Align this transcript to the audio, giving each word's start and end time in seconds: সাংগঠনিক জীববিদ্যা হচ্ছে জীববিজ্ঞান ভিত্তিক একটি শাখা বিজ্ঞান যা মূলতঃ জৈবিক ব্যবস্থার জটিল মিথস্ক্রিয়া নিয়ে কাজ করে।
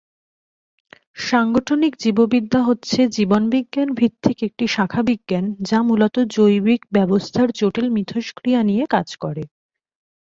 সাংগঠনিক 1.21 1.93
জীববিদ্যা 1.97 2.61
হচ্ছে 2.63 2.99
জীববিজ্ঞান 3.07 3.89
ভিত্তিক 3.93 4.37
একটি 4.43 4.65
শাখা 4.67 5.01
বিজ্ঞান 5.03 5.45
যা 5.61 5.79
মূলতঃ 5.81 6.17
জৈবিক 6.35 6.81
ব্যবস্থার 6.93 7.47
জটিল 7.51 7.87
মিথস্ক্রিয়া 7.89 8.61
নিয়ে 8.63 8.85
কাজ 8.89 9.07
করে। 9.15 9.43